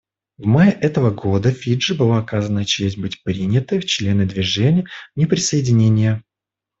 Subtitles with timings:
[0.39, 6.23] В мае этого года Фиджи была оказана честь быть принятой в члены Движения неприсоединения.